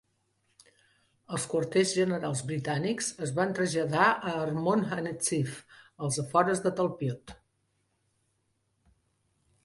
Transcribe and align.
Els 1.35 1.43
quarters 1.49 1.89
generals 1.97 2.39
britànics 2.51 3.09
es 3.27 3.33
van 3.39 3.53
traslladar 3.59 4.07
a 4.07 4.33
Armon 4.45 4.81
HaNetziv, 4.95 5.59
als 6.07 6.17
afores 6.23 6.63
de 6.65 6.73
Talpiot. 6.81 7.35